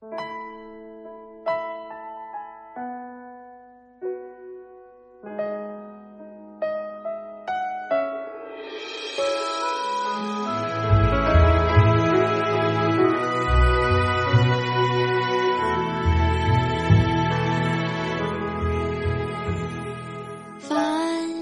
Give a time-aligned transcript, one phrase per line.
[0.00, 0.08] 凡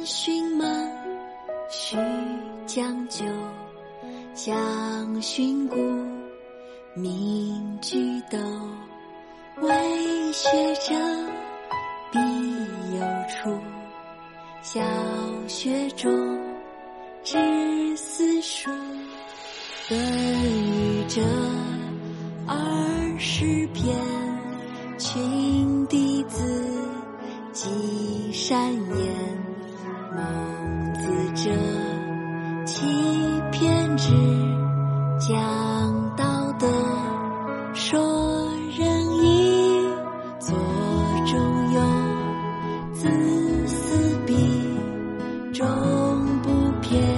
[0.05, 0.67] 寻梦
[1.71, 1.97] 须
[2.67, 3.25] 讲究，
[4.35, 5.77] 将寻古
[6.97, 7.38] 明
[10.51, 10.95] 学者
[12.11, 12.19] 必
[12.97, 13.55] 有初，
[14.63, 14.81] 小
[15.47, 16.11] 学中
[17.23, 17.37] 知
[17.99, 18.71] 四书。
[19.91, 21.21] 论语者
[22.47, 23.95] 二十篇，
[24.97, 26.43] 群弟子
[27.53, 29.39] 记善言。
[30.17, 31.51] 孟子者
[32.65, 32.87] 七
[33.53, 34.15] 篇之
[35.21, 35.58] 讲
[46.91, 47.18] 不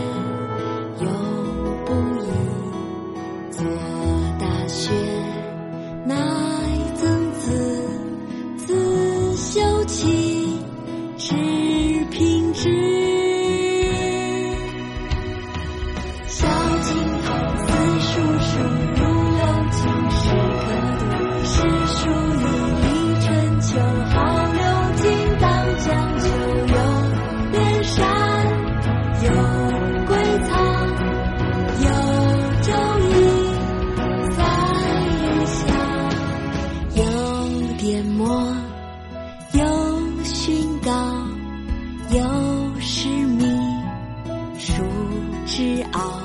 [45.47, 46.21] 之奥。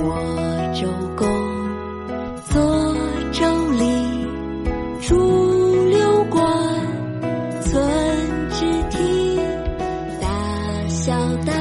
[0.00, 0.14] 我
[0.74, 1.26] 周公，
[2.46, 2.60] 作
[3.32, 3.84] 周礼，
[5.00, 5.16] 著
[5.90, 6.40] 六官，
[7.62, 7.68] 存
[8.50, 9.40] 之体，
[10.20, 10.28] 大
[10.88, 11.12] 小
[11.44, 11.52] 代，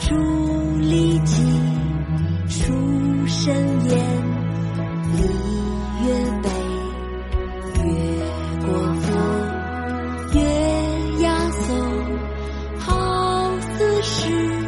[0.00, 0.16] 著
[0.80, 1.42] 礼记，
[2.48, 2.72] 书
[3.26, 3.54] 申
[3.88, 3.94] 言，
[5.16, 5.22] 礼
[6.02, 6.08] 乐
[6.42, 6.50] 备，
[7.84, 7.86] 乐
[8.66, 8.68] 国
[9.00, 9.10] 风，
[10.34, 10.36] 乐
[11.20, 11.70] 雅颂，
[12.78, 14.61] 好四诗。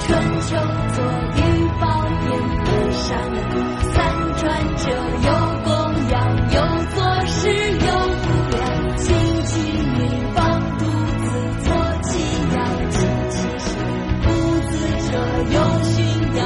[0.00, 0.08] 春
[0.42, 0.48] 秋
[0.92, 0.96] 作
[1.36, 1.38] 于
[1.80, 1.82] 宝
[2.20, 2.26] 典
[2.64, 3.06] 本上
[3.92, 3.92] 三
[4.36, 4.40] 传
[4.76, 4.82] 者
[5.22, 5.28] 有
[5.64, 5.70] 公
[6.10, 6.14] 羊，
[6.50, 6.56] 有
[6.94, 6.96] 作
[7.26, 7.40] 诗，
[7.72, 7.86] 有
[8.22, 8.24] 不
[8.56, 8.60] 良。
[8.98, 9.04] 亲
[9.44, 9.98] 其女
[10.34, 10.40] 方
[10.78, 10.80] 独
[11.22, 11.24] 子，
[11.64, 11.66] 坐
[12.02, 12.10] 其
[12.54, 12.56] 养，
[12.90, 13.00] 亲
[13.30, 13.66] 其师。
[14.22, 14.26] 不
[14.68, 14.70] 子
[15.10, 15.12] 者
[15.52, 15.90] 有荀
[16.36, 16.40] 养。